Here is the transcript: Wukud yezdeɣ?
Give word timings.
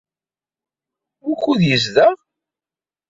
Wukud 1.25 1.61
yezdeɣ? 1.69 2.15